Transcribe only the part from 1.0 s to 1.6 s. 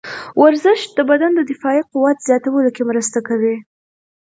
بدن د